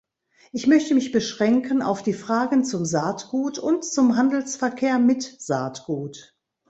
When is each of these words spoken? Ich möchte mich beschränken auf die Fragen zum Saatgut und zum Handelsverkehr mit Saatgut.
Ich 0.51 0.65
möchte 0.65 0.95
mich 0.95 1.11
beschränken 1.11 1.83
auf 1.83 2.01
die 2.01 2.15
Fragen 2.15 2.65
zum 2.65 2.85
Saatgut 2.85 3.59
und 3.59 3.85
zum 3.85 4.15
Handelsverkehr 4.17 4.97
mit 4.97 5.21
Saatgut. 5.39 6.35